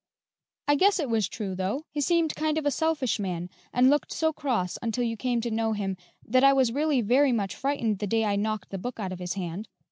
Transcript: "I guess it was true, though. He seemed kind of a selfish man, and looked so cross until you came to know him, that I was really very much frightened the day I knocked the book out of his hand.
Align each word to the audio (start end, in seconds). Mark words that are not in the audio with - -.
"I 0.67 0.73
guess 0.73 0.99
it 0.99 1.11
was 1.11 1.29
true, 1.29 1.53
though. 1.53 1.83
He 1.91 2.01
seemed 2.01 2.33
kind 2.35 2.57
of 2.57 2.65
a 2.65 2.71
selfish 2.71 3.19
man, 3.19 3.51
and 3.71 3.91
looked 3.91 4.11
so 4.11 4.33
cross 4.33 4.79
until 4.81 5.03
you 5.03 5.15
came 5.15 5.41
to 5.41 5.51
know 5.51 5.73
him, 5.73 5.95
that 6.25 6.43
I 6.43 6.53
was 6.53 6.71
really 6.71 7.01
very 7.01 7.31
much 7.31 7.55
frightened 7.55 7.99
the 7.99 8.07
day 8.07 8.25
I 8.25 8.35
knocked 8.35 8.71
the 8.71 8.79
book 8.79 8.99
out 8.99 9.11
of 9.11 9.19
his 9.19 9.33
hand. 9.35 9.67